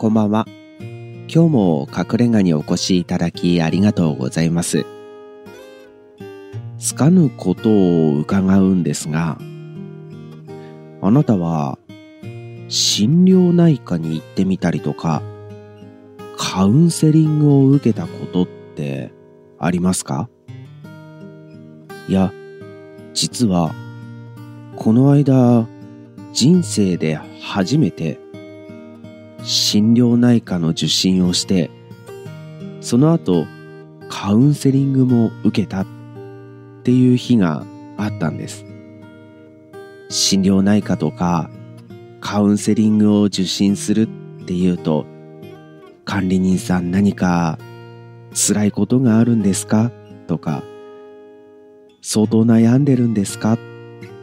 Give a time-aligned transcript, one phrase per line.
[0.00, 0.46] こんばんは。
[1.28, 4.86] 今日も隠れ家にお越しいただきありがとうございます。
[6.78, 9.36] つかぬことを伺うんですが、
[11.02, 11.78] あなたは
[12.68, 15.20] 心療内科に行ってみたりとか、
[16.38, 19.12] カウンセリングを受けたことって
[19.58, 20.30] ありますか？
[22.08, 22.32] いや、
[23.12, 23.74] 実は、
[24.76, 25.68] この間、
[26.32, 28.18] 人生で初めて
[29.50, 31.72] 心療内科の受診をして
[32.80, 33.48] その後
[34.08, 35.86] カウンセリングも受けたっ
[36.84, 37.64] ていう日が
[37.96, 38.64] あったんです。
[40.08, 41.50] 心療内科とか
[42.20, 45.04] カウンセリングを受診するっていうと
[46.04, 47.58] 管理人さん何か
[48.32, 49.90] 辛いことがあるんですか
[50.28, 50.62] とか
[52.02, 53.58] 相当悩んでるんですかっ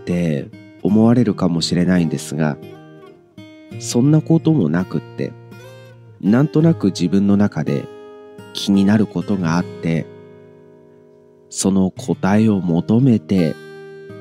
[0.06, 0.48] て
[0.84, 2.58] 思われるかもしれないんですが
[3.80, 5.32] そんなこともなくって
[6.22, 7.86] なんとなく自分の中で
[8.54, 10.06] 気になることがあって
[11.50, 13.56] その答えを求めて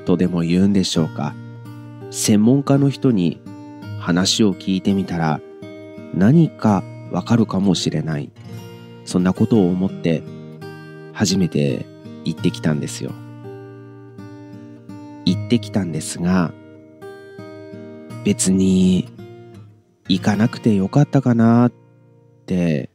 [0.05, 1.35] とでも言うんでしょうか。
[2.09, 3.41] 専門家の人に
[3.99, 5.41] 話を聞いてみたら
[6.13, 8.31] 何かわかるかもしれない。
[9.03, 10.23] そんなことを思って
[11.11, 11.85] 初めて
[12.23, 13.11] 行ってきたんですよ。
[15.25, 16.53] 行ってきたんですが
[18.23, 19.09] 別に
[20.07, 21.73] 行かなくてよかったかなっ
[22.45, 22.89] て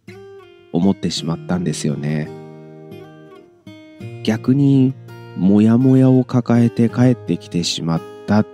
[0.73, 2.29] 思ってしまったんですよね
[4.25, 4.95] 逆に
[5.37, 8.47] モヤモヤを抱えて帰ってきてしまったっ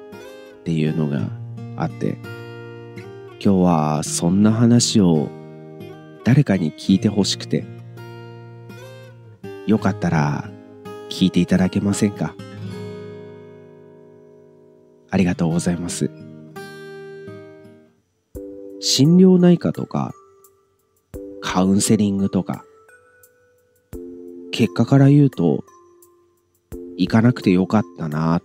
[0.64, 1.28] ていうのが
[1.76, 2.18] あって
[3.40, 5.28] 今日はそんな話を
[6.24, 7.64] 誰かに聞いてほしくて
[9.66, 10.50] よかったら
[11.10, 12.34] 聞いていただけませんか？
[15.10, 16.27] ありがとうございます。
[18.80, 20.12] 心療内科とか、
[21.40, 22.64] カウンセリングとか、
[24.52, 25.64] 結果から言うと、
[26.96, 28.40] 行かなくてよかったな、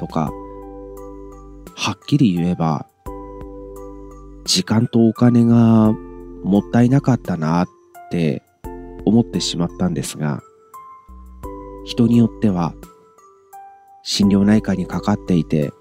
[0.00, 0.32] とか、
[1.76, 2.88] はっきり言えば、
[4.44, 5.92] 時間とお金が
[6.42, 7.68] もったいなかったなっ
[8.10, 8.42] て
[9.04, 10.42] 思ってしまったんですが、
[11.84, 12.74] 人によっては、
[14.02, 15.72] 心療内科にかかっていて、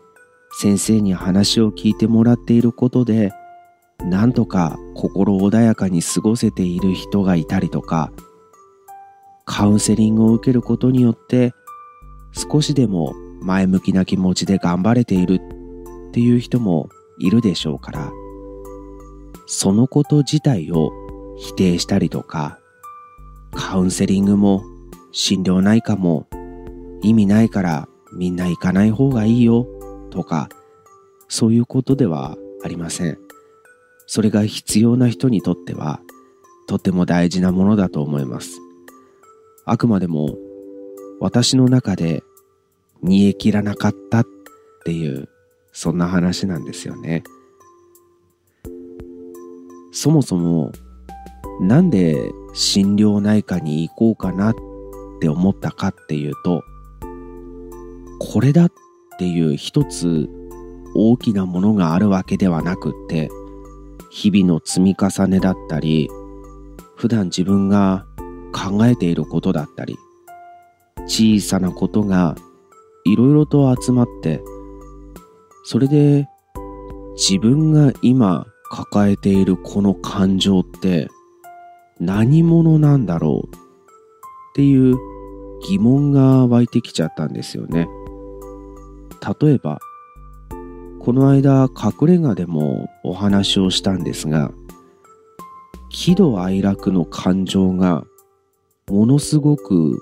[0.59, 3.31] 先生に話を聞いてもらっていることで、
[3.99, 8.11] なんとか心穏やかに過ごせている人がいたりとか、
[9.45, 11.53] カウンセリングを受けることによって
[12.31, 15.41] 少しでも前向きな気持ちで頑張れている
[16.09, 16.89] っていう人も
[17.19, 18.11] いるでしょうから、
[19.45, 20.91] そのこと自体を
[21.37, 22.59] 否定したりとか、
[23.53, 24.63] カウンセリングも
[25.11, 26.27] 心療内科も
[27.01, 29.67] 意味ないからみんな行かない方がいいよ
[30.09, 30.49] とか、
[31.27, 33.22] そういうことではありません。
[34.13, 35.99] それが必要な人にとっては
[36.67, 38.59] とても大事なものだと思います。
[39.65, 40.35] あくまでも
[41.19, 42.21] 私の中で
[43.01, 44.25] 煮え切らなかったっ
[44.85, 45.29] ていう
[45.71, 47.23] そんな話なんですよね。
[49.91, 50.71] そもそも
[51.59, 52.15] なんで
[52.53, 54.55] 心療内科に行こうかなっ
[55.21, 56.61] て思ったかっていうと
[58.19, 58.71] これだっ
[59.17, 60.29] ていう一つ
[60.93, 63.31] 大きなものがあるわけではなくって
[64.13, 66.07] 日々の積み重ねだったり、
[66.95, 68.05] 普段自分が
[68.53, 69.97] 考えていることだったり、
[71.07, 72.35] 小さなことが
[73.05, 74.39] いろいろと集まって、
[75.65, 76.27] それで
[77.15, 81.07] 自分が今抱えているこの感情って
[81.99, 83.49] 何者なんだろうっ
[84.55, 84.95] ていう
[85.67, 87.87] 疑問が湧いてきちゃったんですよね。
[89.41, 89.79] 例えば、
[91.03, 94.53] この間隠れ家でもお話をしたんですが
[95.89, 98.05] 喜怒哀楽の感情が
[98.87, 100.01] ものすごく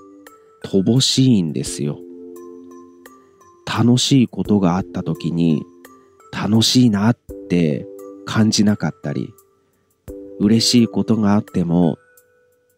[0.64, 1.98] 乏しいんですよ。
[3.66, 5.64] 楽しいことがあった時に
[6.32, 7.84] 楽しいなって
[8.24, 9.28] 感じなかったり
[10.38, 11.96] 嬉しいことがあっても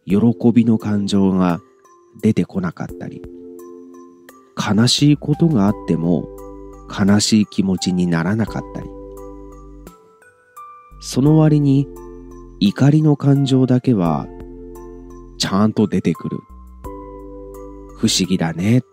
[0.05, 0.17] 喜
[0.51, 1.59] びの感情が
[2.23, 3.21] 出てこなかったり
[4.57, 6.34] 悲しいことがあっても
[6.89, 8.89] 悲しい気持ちにならなかったり。
[11.01, 11.87] その割に
[12.59, 14.27] 怒りの感情だけは
[15.37, 16.39] ちゃんと出てくる。
[17.97, 18.83] 不思議だねっ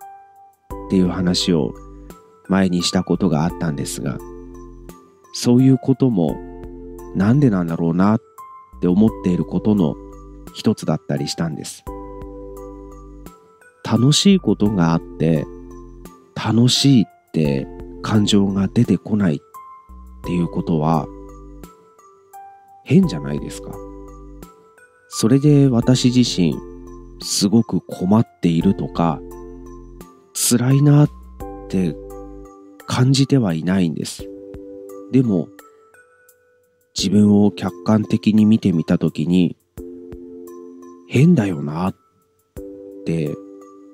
[0.89, 1.75] ていう話を
[2.49, 4.19] 前にしたことがあったんですが
[5.33, 6.37] そういうことも
[7.15, 8.21] なんでなんだろうなっ
[8.81, 9.97] て思っていることの
[10.55, 11.85] 一つだったりしたんです。
[13.85, 15.45] 楽しいことがあって
[16.35, 17.67] 楽しいって
[18.02, 19.38] 感情が出てこないっ
[20.25, 21.06] ていうことは
[22.84, 23.72] 変じゃないですか。
[25.08, 26.54] それで私自身
[27.20, 29.20] すごく困っているとか
[30.34, 31.10] 辛いなっ
[31.69, 31.94] て
[32.87, 34.28] 感じてはいないんです。
[35.12, 35.49] でも
[36.96, 39.56] 自分を客観的に見てみたときに
[41.08, 41.94] 変だよなっ
[43.04, 43.34] て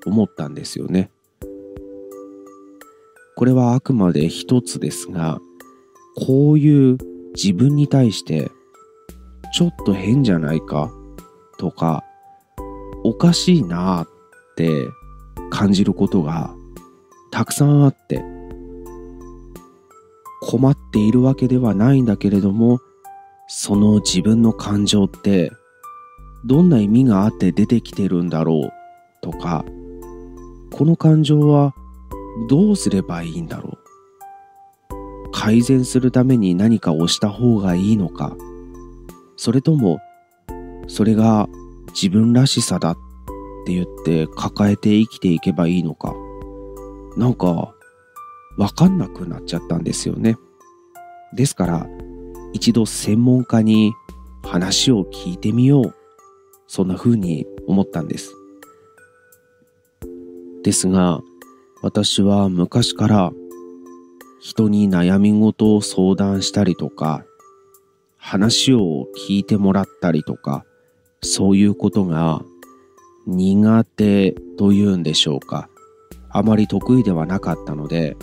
[0.06, 1.10] 思ったんですよね。
[3.38, 5.38] これはあくまで一つですが、
[6.16, 6.98] こういう
[7.36, 8.50] 自分に対して
[9.54, 10.90] ちょっと変じゃないか
[11.56, 12.02] とか
[13.04, 14.06] おかしいなっ
[14.56, 14.68] て
[15.50, 16.52] 感じることが
[17.30, 18.24] たくさんあって
[20.40, 22.80] 困っているわけではないんだけれども
[23.46, 25.52] その自分の感情って
[26.44, 28.72] どんな意味があって出てきてるんだろう
[29.22, 29.64] とか
[30.72, 31.72] この感情は
[32.46, 33.78] どうすればいいんだろ
[34.90, 35.30] う？
[35.32, 38.36] 改善するために何かをした方がいいのか？
[39.36, 39.98] それとも
[40.86, 41.48] それが
[41.88, 42.96] 自分らしさだっ
[43.66, 46.14] て言って抱えて生きていけばいいのか？
[47.16, 47.74] なんか
[48.56, 50.36] わかんなくなっちゃったんですよね
[51.34, 51.86] ですから
[52.52, 53.92] 一度専門家に
[54.42, 55.94] 話を聞いてみよう。
[56.66, 58.34] そんな風に思ったんです。
[60.62, 61.20] ですが、
[61.80, 63.32] 私は昔から
[64.40, 67.24] 人に悩み事を相談したりとか、
[68.16, 70.64] 話を聞いてもらったりとか、
[71.22, 72.42] そういうことが
[73.26, 75.68] 苦手というんでしょうか。
[76.30, 78.16] あまり得意ではなかったので、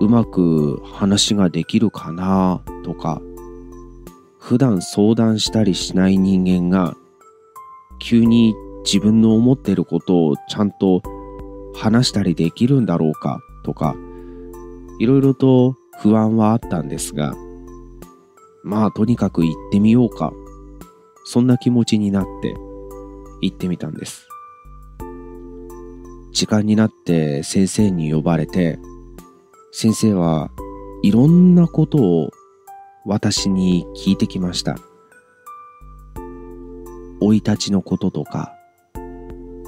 [0.00, 3.20] うまく話ができるかなとか、
[4.38, 6.94] 普段相談したりしない人間が、
[7.98, 8.54] 急に
[8.84, 11.02] 自分の思っていることをちゃんと
[11.76, 13.40] 話したりできるんだろうか？
[13.62, 13.94] とか、
[14.98, 17.34] いろいろと不安はあったんですが、
[18.64, 20.32] まあとにかく行ってみようか。
[21.24, 22.54] そんな気持ちになって
[23.40, 24.28] 行ってみたんです。
[26.32, 28.78] 時間になって先生に呼ばれて、
[29.72, 30.50] 先生は
[31.02, 32.30] いろんなことを
[33.04, 34.76] 私に聞いてきました。
[37.20, 38.52] 生い立ちのこととか、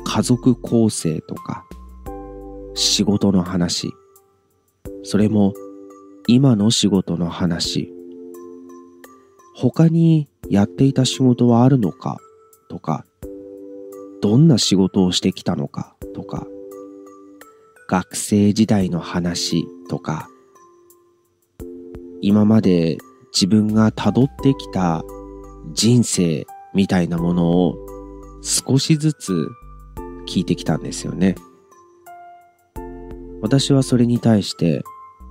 [0.04, 1.64] 家族構成とか、
[2.80, 3.92] 仕事の話、
[5.02, 5.52] それも
[6.28, 7.92] 今の仕事の話、
[9.56, 12.18] 他にやっていた仕事はあるのか？
[12.68, 13.04] とか、
[14.22, 15.96] どんな仕事をしてきたのか？
[16.14, 16.46] とか、
[17.88, 19.66] 学生時代の話？
[19.88, 20.28] とか、
[22.20, 22.98] 今まで
[23.34, 25.02] 自分が辿ってきた
[25.72, 27.76] 人生みたいなものを
[28.40, 29.48] 少しずつ
[30.28, 31.34] 聞いてきたんですよね。
[33.40, 34.82] 私はそれに対して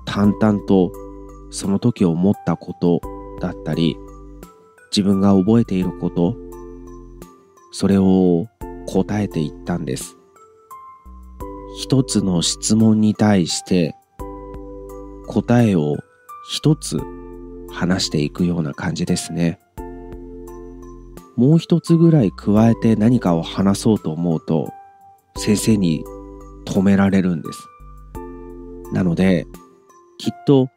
[0.06, 0.92] 淡々と
[1.50, 3.01] その時思ったこと
[3.42, 3.98] だったり
[4.92, 6.36] 自分が覚えていること
[7.71, 8.48] それを
[8.88, 10.18] 答えていったんです。
[11.77, 13.95] 一つの質問に対して
[15.27, 15.98] 答えを
[16.50, 17.00] 一つ
[17.69, 19.59] 話していくような感じですね。
[21.36, 24.69] もう一つぐらい加えて何かを話そうと思うと
[25.35, 26.04] 先生に
[26.66, 27.68] 止められるんです。
[28.91, 29.45] なので
[30.17, 30.69] きっと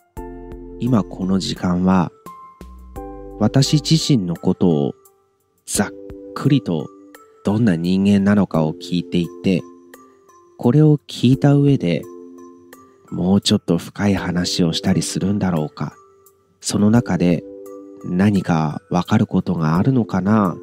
[0.80, 2.10] 今この時間は
[3.38, 4.94] 私自身のことを
[5.66, 5.88] ざっ
[6.34, 6.88] くりと
[7.44, 9.62] どんな人間なのかを聞いていて
[10.58, 12.02] これを聞いた上で
[13.10, 15.94] もうちょっと深い話をしたりするんだろうか
[16.60, 17.42] その中で
[18.04, 20.56] 何かわかることがあるのかな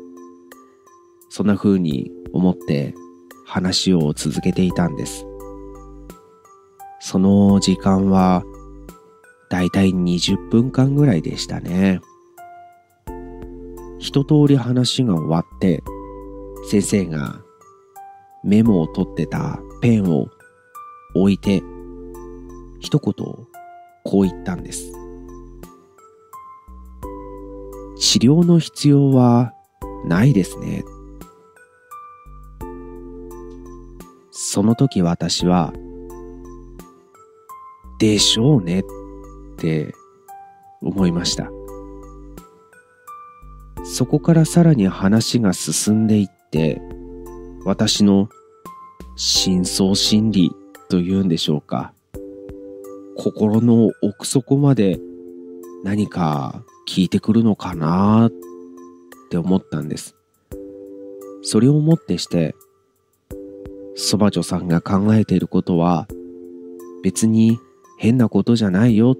[1.29, 2.93] そんな風に思って
[3.45, 5.26] 話を続けていたんです。
[6.99, 8.43] その時間は
[9.49, 12.01] だいたい20分間ぐらいでしたね
[13.99, 15.83] 一通り話が終わって
[16.69, 17.41] 先生が
[18.43, 20.27] メモを取ってたペンを
[21.15, 21.63] 置いて、
[22.79, 23.13] 一言
[24.03, 24.91] こう言ったんです。
[27.99, 29.53] 治療の必要は
[30.05, 30.83] ないですね。
[34.31, 35.73] その時私は、
[37.99, 38.83] でしょうねっ
[39.57, 39.93] て
[40.81, 41.49] 思いました。
[43.83, 46.81] そこからさらに話が進んでいって、
[47.65, 48.29] 私の
[49.15, 50.51] 深層心理
[50.89, 51.93] というんでしょうか。
[53.15, 54.99] 心の奥底まで
[55.83, 58.31] 何か聞いてくるのかなっ
[59.31, 60.15] て思ったんです。
[61.41, 62.55] それをもってして、
[63.95, 66.07] そば女さんが考えていることは
[67.03, 67.59] 別に
[67.97, 69.15] 変なことじゃないよ。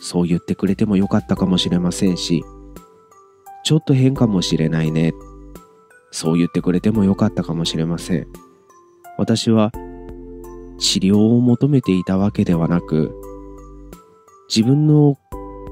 [0.00, 2.44] そう言ってくれてもよかったかもしれませんし、
[3.64, 5.12] ちょっと変かもしれないね。
[6.12, 8.26] そう言ってくれてもよかったかもしれません。
[9.18, 9.72] 私は
[10.78, 13.14] 治療を求めていたわけではなく、
[14.48, 15.16] 自分の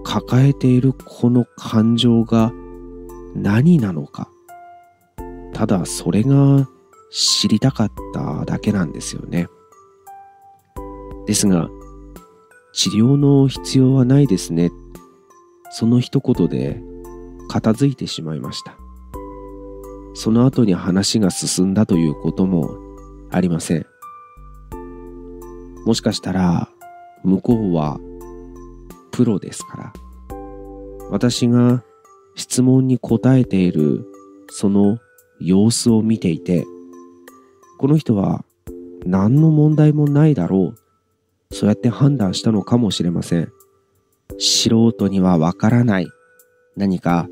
[0.02, 2.52] 抱えているこの感情が
[3.34, 4.28] 何なのか、
[5.52, 6.68] ただそれが
[7.10, 9.46] 知りたかっただけなんですよね。
[11.26, 11.68] ですが、
[12.74, 14.70] 治療の必要はないですね。
[15.70, 16.82] その一言で
[17.48, 18.76] 片付いてしまいました。
[20.14, 22.76] その後に話が進んだということも
[23.30, 23.86] ありません。
[25.84, 26.68] もしかしたら
[27.22, 28.00] 向こうは
[29.12, 29.92] プロですから、
[31.10, 31.84] 私が
[32.34, 34.04] 質問に答えている
[34.48, 34.98] その
[35.38, 36.64] 様子を見ていて、
[37.78, 38.44] この人は
[39.04, 40.83] 何の問題もないだろう、
[41.54, 43.52] そうやって判断したのかもしれません。
[44.40, 46.08] 素人にはわからない
[46.76, 47.28] 何か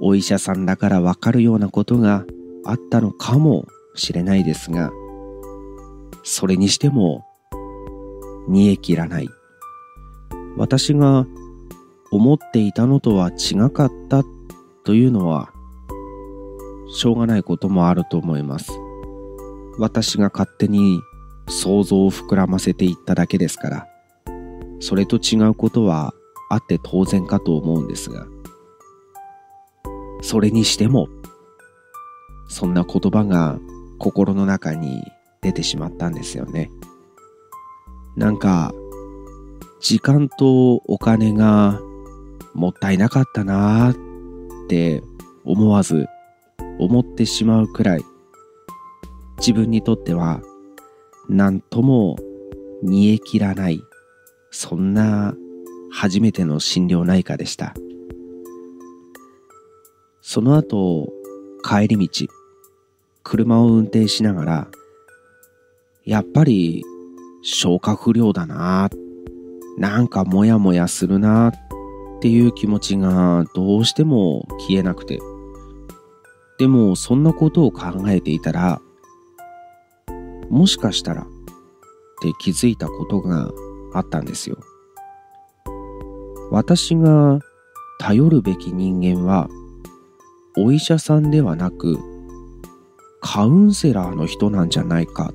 [0.00, 2.24] お医者さんだからわかるようなことが
[2.64, 4.90] あったのかもしれないですが、
[6.22, 7.26] それにしても
[8.48, 9.28] 煮え切らない。
[10.56, 11.26] 私が
[12.10, 14.24] 思っていたのとは違かった
[14.84, 15.52] というのは、
[16.94, 18.72] しょうがないこともあると思います。
[19.78, 20.98] 私が勝手に
[21.50, 23.88] 想像を膨らませていっただけですから、
[24.80, 26.14] それと違うことは
[26.48, 28.26] あって当然かと思うんですが、
[30.22, 31.08] それにしても、
[32.48, 33.58] そんな言葉が
[33.98, 35.02] 心の中に
[35.40, 36.70] 出てしまったんですよね。
[38.16, 38.72] なんか、
[39.80, 41.80] 時間とお金が
[42.54, 45.02] もったいなかったなーって
[45.44, 46.06] 思わず
[46.78, 48.04] 思ってしまうくらい
[49.38, 50.42] 自分にとっては
[51.32, 52.16] 何とも
[52.82, 53.80] 煮え切らない
[54.50, 55.34] そんな
[55.92, 57.72] 初めての心療内科でした
[60.20, 61.08] その後
[61.64, 62.26] 帰り道
[63.22, 64.68] 車を運転しながら
[66.04, 66.84] やっぱり
[67.42, 68.90] 消化不良だな
[69.78, 71.52] なんかモヤモヤするなっ
[72.20, 75.20] ていう気持ちがどうしても消えなくて。
[76.58, 78.82] でもそんなことを考えていたら、
[80.50, 81.24] もしかしたらっ
[82.22, 83.50] て気づいたことが
[83.94, 84.58] あったんですよ。
[86.50, 87.38] 私が
[88.00, 89.48] 頼るべき人間は
[90.58, 91.98] お医者さんではなく
[93.20, 95.34] カウンセラーの人なんじゃないかっ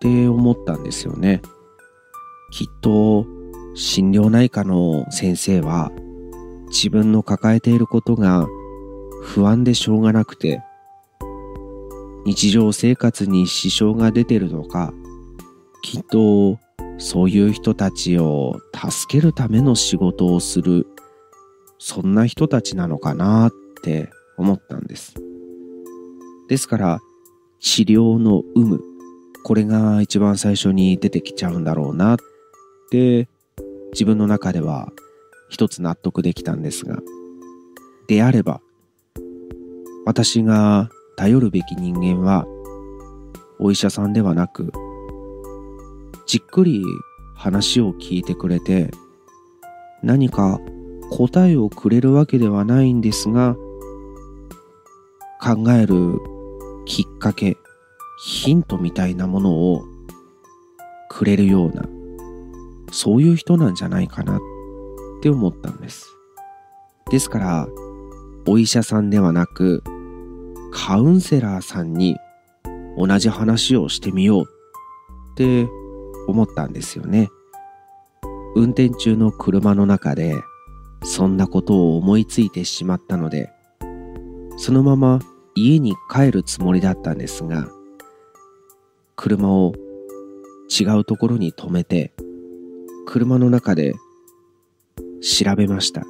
[0.00, 1.40] て思ったんですよね。
[2.50, 3.26] きっと
[3.74, 5.90] 心療内科の先生は
[6.68, 8.46] 自分の抱えていることが
[9.22, 10.60] 不安でしょうがなくて
[12.24, 14.92] 日常生活に支障が出てるのか
[15.82, 16.58] きっと
[16.98, 20.86] そういう人たちを助けるための仕事をする
[21.78, 23.52] そんな人たちなのかなっ
[23.82, 25.14] て思ったんです。
[26.48, 27.00] ですから
[27.60, 28.80] 治療の有無
[29.44, 32.16] これが一番最初に出てきちゃうんだろうなっ
[32.90, 33.28] て
[33.92, 34.92] 自分の中では
[35.48, 37.00] 一つ納得できたんですが、
[38.08, 38.60] であれば、
[40.06, 42.46] 私が頼るべき人間は、
[43.58, 44.72] お医者さんではなく、
[46.26, 46.84] じっくり
[47.34, 48.90] 話を聞いてくれて、
[50.02, 50.58] 何か
[51.10, 53.54] 答えをくれるわけではないんですが、
[55.40, 56.18] 考える
[56.84, 57.56] きっかけ、
[58.24, 59.84] ヒントみたいなものを
[61.08, 61.84] くれるような、
[62.90, 64.40] そういう人なんじゃないかなっ
[65.22, 66.06] て思ったんです。
[67.10, 67.68] ですから、
[68.46, 69.82] お医者さんではなく、
[70.72, 72.16] カウンセラーさんに
[72.96, 75.68] 同じ話をしてみようって
[76.26, 77.28] 思ったんですよね。
[78.54, 80.34] 運転中の車の中で
[81.02, 83.50] そんなことを思いついてしまったので、
[84.56, 85.20] そのまま
[85.54, 87.68] 家に帰るつもりだったんですが、
[89.16, 89.72] 車を
[90.68, 92.12] 違うところに止めて
[93.06, 93.92] 車の中で
[95.20, 96.04] 調べました。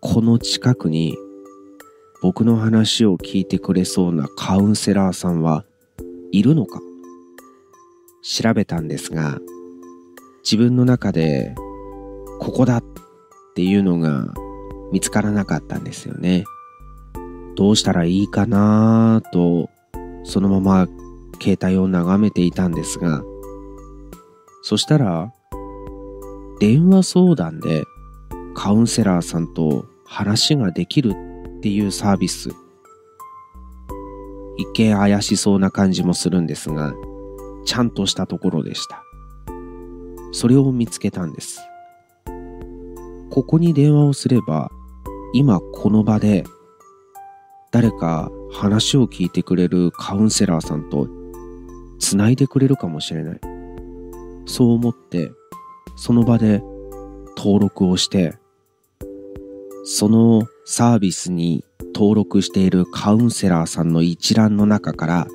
[0.00, 1.16] この近くに
[2.22, 5.64] 僕の話を聞いてくれそうなカウンセラーさんは
[6.32, 6.80] いるのか？
[8.22, 9.38] 調べたんですが、
[10.42, 11.54] 自分の中で
[12.40, 12.84] ここだっ
[13.54, 14.34] ていうのが
[14.92, 16.44] 見つからなかったんですよね。
[17.54, 19.70] どうしたらいいかなと、
[20.24, 20.88] そのまま
[21.40, 23.22] 携帯を眺めていたんですが、
[24.62, 25.32] そしたら
[26.58, 27.84] 電話相談で
[28.54, 31.14] カウンセラーさんと話ができる
[31.56, 32.50] っていうサービス。
[34.58, 36.94] 一見怪しそうな感じもするんですが、
[37.64, 39.02] ちゃんとしたところでした。
[40.32, 41.60] それを見つけたんです。
[43.30, 44.70] ここに電話をすれば、
[45.32, 46.44] 今この場で
[47.70, 51.08] 誰か話を聞いてくれるカウンセラーさんと
[51.98, 53.40] 繋いでくれるかもしれない。
[54.46, 55.32] そう思って、
[55.96, 56.62] その場で
[57.36, 58.38] 登録をして、
[59.84, 65.28] そのサービスに登録しているカウンセラーさんの一覧の中から、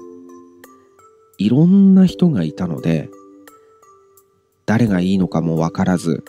[1.38, 3.10] いろんな人がいたので、
[4.66, 6.26] 誰がいいのかもわからず、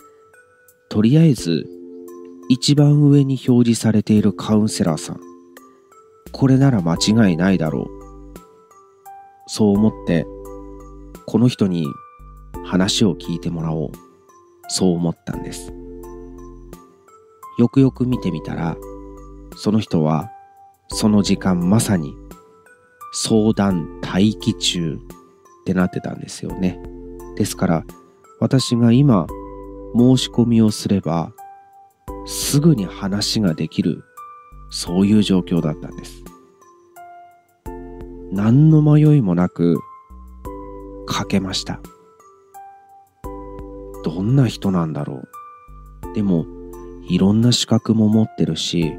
[0.87, 1.67] とりあえず
[2.47, 5.19] 一番上に表示されているカウンセラーさん、
[6.31, 7.87] これなら間違いないだろう。
[9.47, 10.25] そう思って、
[11.25, 11.87] この人に
[12.63, 13.91] 話を聞いてもらおう。
[14.69, 15.73] そう思ったんです。
[17.59, 18.77] よくよく見てみたら、
[19.55, 20.31] その人は
[20.87, 22.13] その時間まさに
[23.13, 26.79] 相談待機中ってなってたんですよね。
[27.35, 27.85] ですから
[28.39, 29.27] 私が今
[29.95, 31.31] 申し込みをすれば
[32.25, 34.03] すぐに話ができる
[34.69, 36.23] そういう状況だったんです。
[38.31, 39.79] 何の迷いもなく
[41.05, 41.79] かけました。
[44.03, 45.21] どんな人なんだろ
[46.11, 46.13] う。
[46.15, 46.45] でも、
[47.07, 48.93] いろんな資格も持ってるし、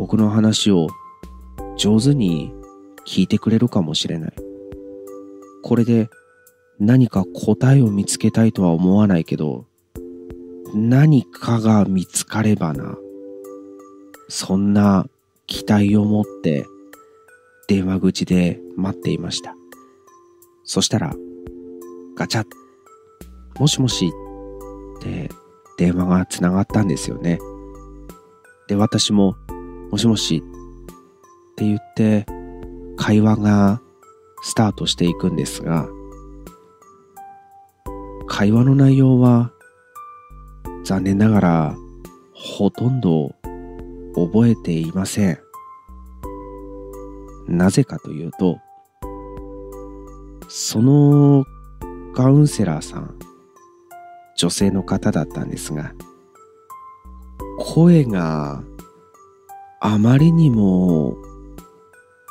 [0.00, 0.86] 僕の話を
[1.76, 2.54] 上手に
[3.06, 4.32] 聞いてくれるかもしれない。
[5.62, 6.08] これで
[6.78, 9.66] 何か答えを見つけたいとは思わないけど、
[10.74, 12.96] 何かが見つかればな。
[14.30, 15.06] そんな
[15.46, 16.64] 期待を持って
[17.68, 19.54] 電話口で待っていました。
[20.64, 21.14] そしたら、
[22.16, 22.46] ガチャッ、
[23.58, 24.10] もしもし
[24.98, 25.28] って
[25.76, 27.38] 電話がつながったんですよね。
[28.66, 29.36] で、私も、
[29.90, 30.42] もしもし
[31.52, 32.26] って言って、
[32.96, 33.80] 会話が
[34.42, 35.88] スタートしていくんですが、
[38.28, 39.52] 会話の内容は、
[40.84, 41.76] 残念ながら、
[42.32, 43.34] ほとんど
[44.14, 45.38] 覚えていません。
[47.48, 48.58] なぜかというと、
[50.48, 51.44] その
[52.14, 53.18] カウンセラーさん、
[54.36, 55.92] 女性の方だったんですが、
[57.58, 58.62] 声が
[59.80, 61.16] あまりにも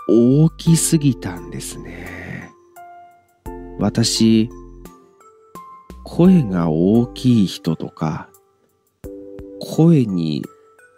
[0.07, 2.51] 大きすぎたんですね。
[3.79, 4.49] 私、
[6.03, 8.29] 声が大きい人とか、
[9.59, 10.43] 声に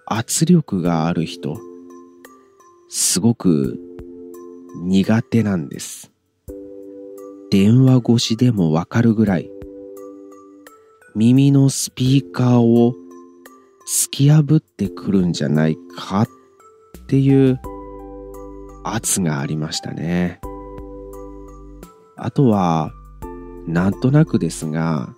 [0.06, 1.58] 圧力がある人、
[2.90, 3.80] すごく
[4.84, 6.12] 苦手なんです。
[7.50, 9.50] 電話越しでもわかるぐらい
[11.16, 12.94] 耳のスピーカーを
[13.86, 16.28] 突き破ってくるんじゃないかっ
[17.12, 17.60] っていう
[18.86, 20.39] 圧がありましたね。
[22.15, 22.93] あとは、
[23.67, 25.13] なんとなくですが、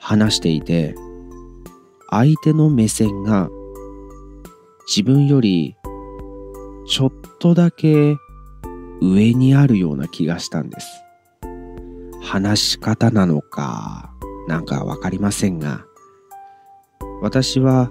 [0.00, 0.94] 話していて、
[2.08, 3.50] 相手の目線が
[4.86, 5.76] 自分より
[6.86, 8.16] ちょっとだけ
[9.02, 10.88] 上にあるような気がしたんです。
[12.22, 14.10] 話し方なのか、
[14.48, 15.84] なんかわかりませんが、
[17.20, 17.90] 私は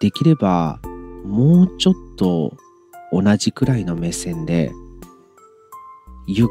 [0.00, 0.80] できれば
[1.24, 2.56] もうちょっと
[3.12, 4.72] 同じくらいの目線で、
[6.26, 6.48] ゆっ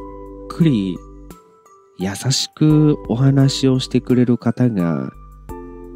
[0.49, 0.97] くり
[1.97, 5.11] 優しくお話をしてくれる方が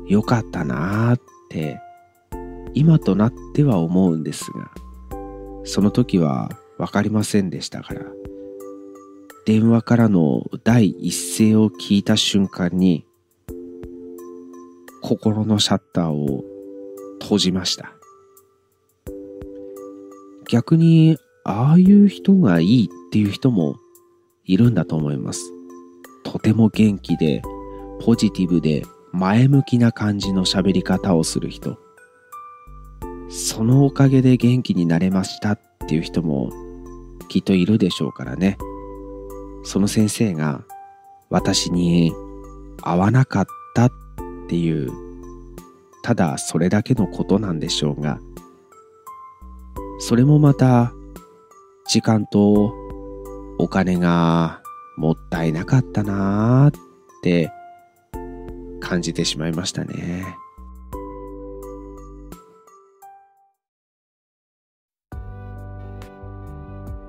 [0.08, 1.80] 良かったなーって
[2.74, 4.72] 今となっては思うんですが、
[5.64, 8.02] その時はわかりませんでしたから。
[9.46, 13.06] 電話からの第一声を聞いた瞬間に、
[15.02, 16.44] 心のシャッターを
[17.22, 17.94] 閉じました。
[20.48, 23.76] 逆に、ああいう人がいいっていう人も
[24.46, 25.52] いるんだと思います。
[26.24, 27.42] とても元気で、
[28.02, 31.78] ポジティブで、前向きな感じの喋り方をする人。
[33.30, 36.52] そのおかげで元気になれましたっていう人も
[37.30, 38.58] きっといるでしょうからね。
[39.64, 40.64] その先生が
[41.30, 42.14] 私に
[42.82, 43.92] 合わなかったっ
[44.48, 44.92] ていう、
[46.04, 48.20] ただそれだけのことなんでしょうが、
[50.00, 50.94] それもまた
[51.88, 52.74] 時間と
[53.58, 54.62] お金が
[54.98, 56.82] もったいなかったなーっ
[57.22, 57.52] て
[58.80, 60.38] 感じてしまいましたね。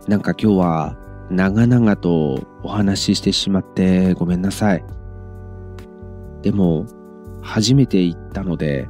[0.07, 0.97] なんか今日は
[1.31, 4.85] 長々とお話ししてしまってごめんなさい。
[6.43, 6.87] でも、
[7.41, 8.87] 初めて言ったので、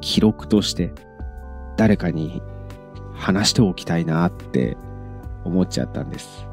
[0.00, 0.92] 記録として
[1.76, 2.42] 誰かに
[3.20, 4.76] 話しておきたいなって
[5.44, 6.46] 思っちゃったんです。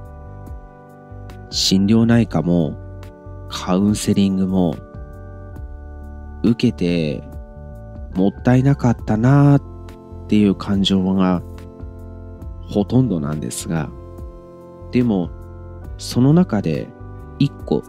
[1.50, 2.78] 心療内科も
[3.50, 4.76] カウンセリングも
[6.44, 7.24] 受けて
[8.14, 9.62] もったいなかったなっ
[10.28, 11.42] ていう感情が
[12.70, 13.90] ほとんどなんですが、
[14.92, 15.30] でも、
[15.98, 16.88] その中で
[17.40, 17.84] 一個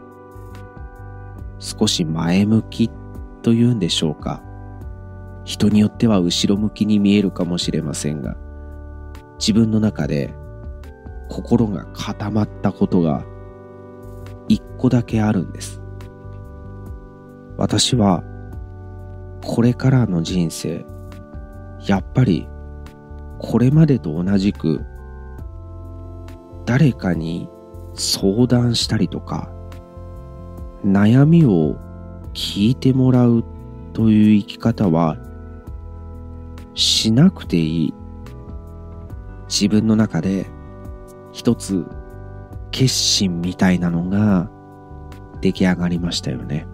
[1.59, 2.91] 少し前向き
[3.43, 4.43] というんでしょうか。
[5.45, 8.37] 人によっては後ろ向きに見えるかもしれませんが、
[9.39, 10.35] 自分の中で
[11.29, 13.25] 心が固まったことが
[14.49, 15.81] 一個だけあるんです。
[17.57, 18.23] 私は
[19.45, 20.85] これからの人生、
[21.87, 22.49] やっぱり
[23.39, 24.81] これまでと同じく
[26.65, 27.49] 誰かに
[27.95, 29.51] 相談したりとか
[30.85, 31.77] 悩みを
[32.35, 33.45] 聞いてもらう
[33.93, 35.17] という生き方は
[36.75, 37.95] しなくていい
[39.49, 40.47] 自分の中で
[41.33, 41.87] 一つ
[42.71, 44.51] 決心みたいなのが
[45.41, 46.67] 出来上がりましたよね。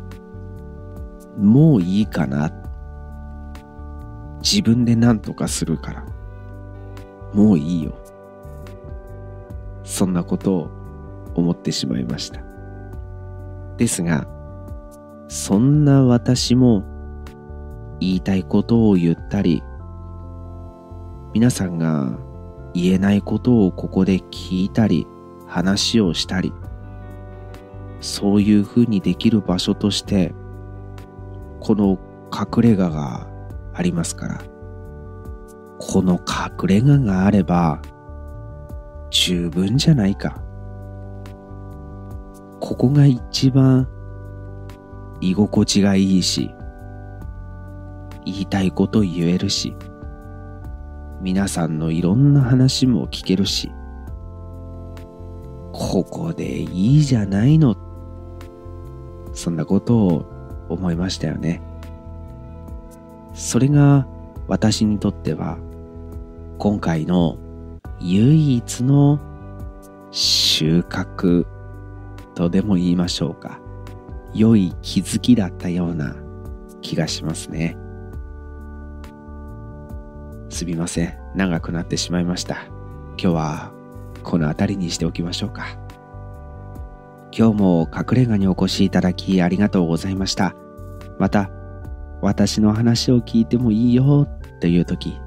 [1.39, 2.51] もういいかな。
[4.43, 6.07] 自分で何とかするから。
[7.33, 7.95] もういいよ。
[9.83, 10.71] そんなことを
[11.35, 12.41] 思ってしまいました。
[13.77, 14.27] ですが、
[15.29, 16.85] そんな私も
[18.01, 19.63] 言いたいことを言ったり、
[21.33, 22.17] 皆さんが
[22.75, 25.07] 言えないことをここで聞いたり、
[25.47, 26.53] 話をしたり、
[28.01, 30.35] そういうふうにできる場所として、
[31.61, 31.99] この
[32.33, 33.27] 隠れ家が
[33.73, 34.43] ありますから、
[35.79, 37.81] この隠れ家があれば、
[39.11, 40.43] 十分じゃないか。
[42.61, 43.89] ここが一番
[45.21, 46.51] 居心地がいいし、
[48.25, 49.77] 言いたいこと言えるし、
[51.21, 53.71] 皆さんのいろんな話も聞けるし、
[55.73, 57.77] ここでいいじゃないの。
[59.33, 60.25] そんなことを
[60.69, 61.61] 思いましたよね。
[63.35, 64.07] それが
[64.47, 65.59] 私にとっては
[66.59, 67.37] 今回の
[68.01, 69.19] 唯一の
[70.11, 71.47] 収穫
[72.35, 73.61] とでも言いましょうか。
[74.35, 76.15] 良い気づきだったような
[76.83, 77.77] 気がしますね。
[80.55, 81.19] すみません。
[81.35, 82.67] 長くなってしまいました。
[83.19, 83.73] 今日は
[84.23, 85.77] この辺りにしておきましょうか。
[87.37, 90.55] 今日も隠れ家にお越しいただきありがとうございました。
[91.19, 91.51] また、
[92.23, 94.29] 私の話を聞いてもいいよ
[94.61, 95.19] という時、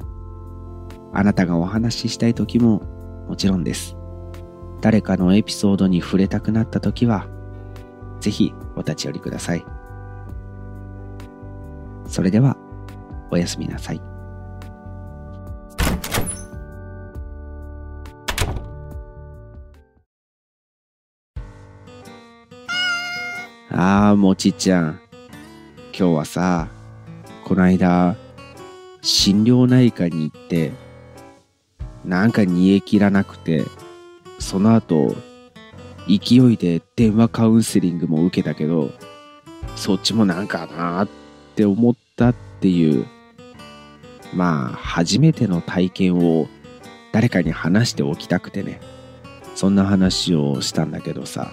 [1.12, 2.82] あなたがお話ししたい時も
[3.28, 3.98] もちろんです。
[4.80, 7.28] 誰かのエピソードに触れたくなった時は、
[8.22, 9.66] ぜひお立ち寄りください。
[12.06, 12.56] それでは、
[13.30, 14.17] おやすみなさい。
[23.80, 25.00] ああ、もちちゃん。
[25.96, 26.68] 今日はさ、
[27.46, 28.16] この間、
[29.04, 30.72] 心療内科に行って、
[32.04, 33.66] なんか煮え切らなくて、
[34.40, 35.16] その後、
[36.08, 38.90] 勢いで電話カウンセリングも受けたけど、
[39.76, 41.10] そっちもなんかなっ
[41.56, 43.06] て思ったっていう、
[44.34, 46.48] まあ、初めての体験を
[47.12, 48.82] 誰かに話しておきたくてね、
[49.54, 51.52] そんな話をしたんだけどさ、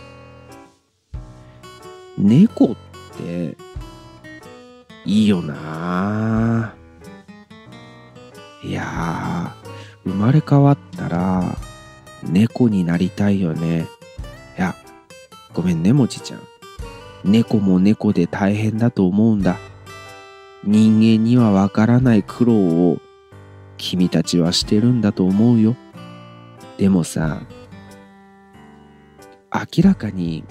[2.17, 2.77] 猫っ
[3.17, 3.57] て
[5.05, 6.75] いいよな
[8.63, 11.57] いやー、生まれ変わったら
[12.23, 13.87] 猫になりたいよね。
[14.57, 14.75] いや、
[15.53, 16.41] ごめんね、もちちゃん。
[17.25, 19.59] 猫も猫で大変だと思うんだ。
[20.63, 22.99] 人間にはわからない苦労を
[23.77, 25.77] 君たちはしてるんだと思うよ。
[26.79, 27.43] でもさ、
[29.53, 30.45] 明らかに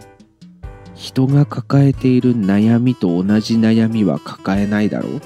[1.04, 5.22] 人が抱えている悩みと同じ悩みは抱えないだろう？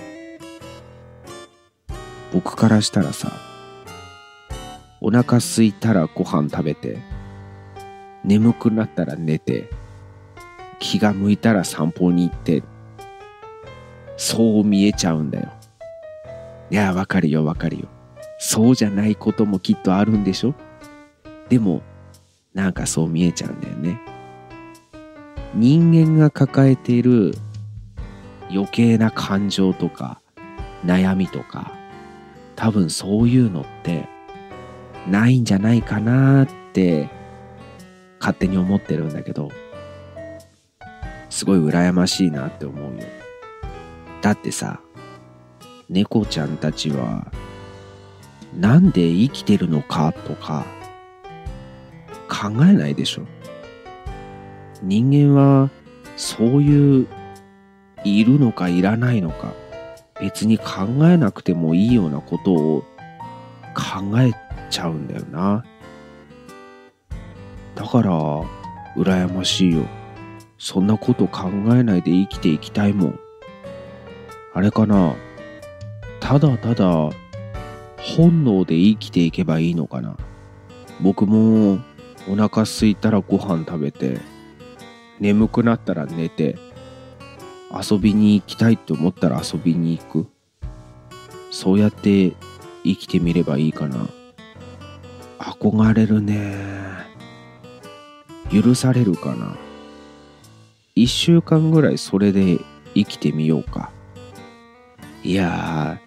[2.34, 3.32] 僕からしたらさ、
[5.02, 6.98] お腹すいたらご飯食べて、
[8.24, 9.70] 眠くなったら寝て、
[10.80, 12.64] 気が向いたら散歩に行って、
[14.18, 15.54] そう見えちゃうんだよ。
[16.72, 17.88] いや、わかるよわかるよ。
[18.40, 20.56] そうじゃないこともきっとあるんでしょ？
[21.50, 21.84] でも、
[22.56, 24.02] なんかそう見えちゃうんだよね。
[25.54, 27.34] 人間が抱えている
[28.50, 30.22] 余計な感情とか
[30.86, 31.74] 悩みとか
[32.56, 34.08] 多分そういうのって
[35.08, 37.10] ないんじゃないかなって
[38.20, 39.52] 勝手に思ってるんだけど
[41.30, 43.04] すごい羨ましいなって思うよ。
[44.22, 44.80] だってさ
[45.90, 47.32] 猫ちゃんたちは
[48.56, 50.66] なんで生きてるのかとか
[52.28, 53.37] 考えないでしょ。
[54.84, 55.70] 人間は
[56.16, 57.08] そういう
[58.04, 59.54] いるのかいらないのか
[60.20, 62.84] 別に考えなくてもいいようなことを
[63.76, 64.32] 考え
[64.70, 65.64] ちゃうんだよな。
[67.76, 68.12] だから、
[68.96, 69.86] 羨ましいよ。
[70.58, 73.20] そんなこと考えないで生きていきたいもん。
[74.58, 75.14] あれかな
[76.20, 77.12] ただただ
[77.98, 80.18] 本能で生きていけばいいのかな
[81.00, 81.80] 僕も
[82.28, 84.20] お腹すいたらご飯食べて
[85.20, 86.58] 眠くなったら寝て
[87.72, 90.28] 遊びに行きたいって思ったら遊びに行く。
[91.52, 92.34] そうやって
[92.84, 94.08] 生きてみればいいかな。
[95.40, 96.56] 憧れるね。
[98.52, 99.58] 許されるかな。
[100.96, 102.60] 一週間ぐらいそれで
[102.96, 103.92] 生きてみようか。
[105.24, 106.00] いや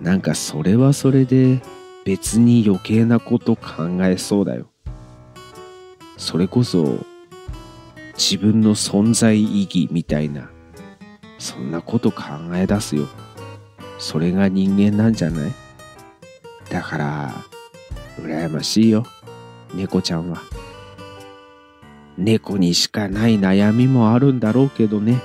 [0.00, 1.60] ーなんかそれはそれで
[2.04, 4.66] 別に余計なこと考えそうだよ。
[6.16, 7.04] それこそ
[8.16, 10.50] 自分の存在意義みたいな
[11.38, 12.22] そんなこと考
[12.54, 13.06] え出すよ。
[13.98, 15.52] それが人間なんじゃない？
[16.70, 17.34] だから
[18.20, 19.04] 羨ましいよ
[19.74, 20.40] 猫ちゃんは。
[22.16, 25.20] 猫にしかない悩みもあるんだろうけどね。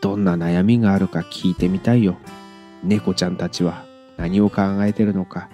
[0.00, 2.16] どんな悩みがあるか聞いてみたいよ。
[2.82, 3.84] 猫ちゃんたちは
[4.16, 5.48] 何を考えてるのか。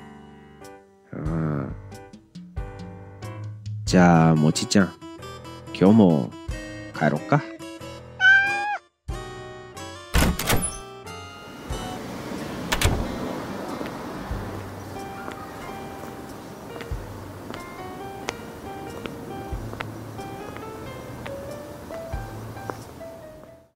[1.13, 1.75] うん。
[3.85, 4.93] じゃあもちちゃん。
[5.77, 6.31] 今日も
[6.97, 7.43] 帰ろっか。